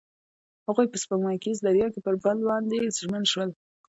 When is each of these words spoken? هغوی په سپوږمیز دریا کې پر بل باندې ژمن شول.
هغوی 0.67 0.87
په 0.91 0.97
سپوږمیز 1.03 1.57
دریا 1.67 1.87
کې 1.93 1.99
پر 2.05 2.15
بل 2.23 2.37
باندې 2.49 2.77
ژمن 2.99 3.23
شول. 3.31 3.49